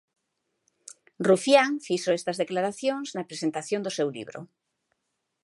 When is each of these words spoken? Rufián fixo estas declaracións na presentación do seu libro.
Rufián 1.27 1.71
fixo 1.87 2.11
estas 2.19 2.39
declaracións 2.43 3.07
na 3.15 3.27
presentación 3.29 3.81
do 3.83 3.95
seu 3.97 4.07
libro. 4.17 4.39